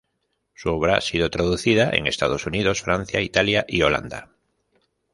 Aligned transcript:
Su 0.55 0.71
obra 0.71 0.97
ha 0.97 1.01
sido 1.01 1.29
traducida 1.29 1.91
en 1.91 2.07
Estados 2.07 2.47
Unidos, 2.47 2.81
Francia, 2.81 3.21
Italia 3.21 3.65
y 3.69 3.83
Holanda. 3.83 4.31